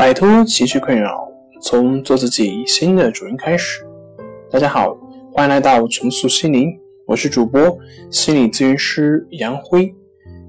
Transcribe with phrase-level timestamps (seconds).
[0.00, 1.30] 摆脱情绪困扰，
[1.60, 3.86] 从做自己新的主人开始。
[4.50, 4.96] 大家好，
[5.30, 6.70] 欢迎来到重塑心灵，
[7.06, 7.78] 我是主播
[8.10, 9.94] 心理咨询师杨辉。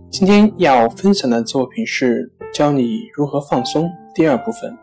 [0.10, 4.74] 今天要分享的作品是教你如何放松第二部分。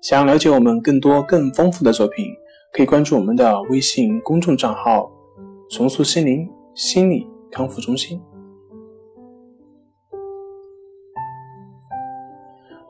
[0.00, 2.26] 想了解我们更多更丰富的作品，
[2.72, 5.10] 可以关注我们的微信公众账号
[5.68, 8.22] “重塑心灵心理康复中心”。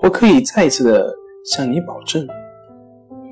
[0.05, 1.17] 我可以再一次的
[1.47, 2.29] 向你保证，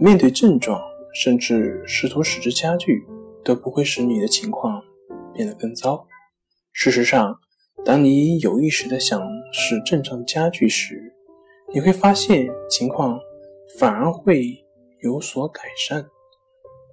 [0.01, 0.81] 面对症状，
[1.13, 3.07] 甚至试图使之加剧，
[3.45, 4.83] 都不会使你的情况
[5.35, 6.07] 变得更糟。
[6.73, 7.39] 事实上，
[7.85, 9.23] 当你有意识的想
[9.53, 11.13] 使症状加剧时，
[11.75, 13.21] 你会发现情况
[13.79, 14.43] 反而会
[15.03, 16.07] 有所改善。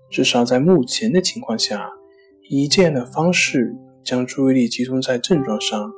[0.10, 1.90] 至少在目前的情况下，
[2.50, 3.74] 以这样的方式
[4.04, 5.90] 将注意力集中在症状上，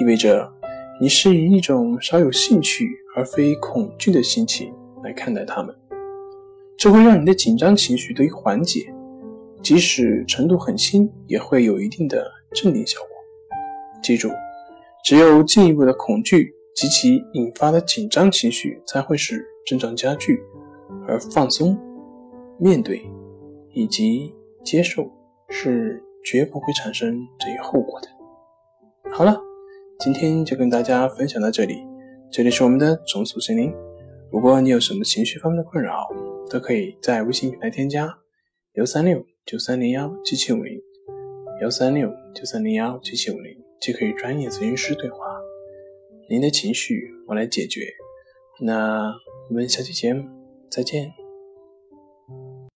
[0.00, 0.52] 意味着
[1.00, 3.00] 你是以一种少有兴趣。
[3.16, 4.72] 而非恐惧的心情
[5.02, 5.74] 来看待他们，
[6.78, 8.88] 这会让你的紧张情绪得以缓解，
[9.60, 13.08] 即使程度很轻，也会有一定的镇定效果。
[14.00, 14.30] 记住，
[15.04, 20.40] 只有进一步的恐惧及其引发的紧张情绪才会使症状加剧，
[21.08, 21.76] 而放松、
[22.60, 23.04] 面对
[23.72, 25.10] 以及接受
[25.48, 28.08] 是绝不会产生这一后果的。
[29.12, 29.36] 好了，
[30.02, 31.76] 今天就跟大家分享到这里。
[32.32, 33.70] 这里是我们的重塑心灵。
[34.32, 36.08] 如果你有什么情绪方面的困扰，
[36.48, 38.08] 都可以在微信平台添加
[38.76, 40.80] 幺三六九三零幺七七五零
[41.60, 45.18] 幺三六九三零幺七七五零，即可与专业咨询师对话。
[46.30, 47.82] 您的情绪我来解决。
[48.62, 49.12] 那
[49.50, 50.26] 我们下期节目
[50.70, 51.19] 再见。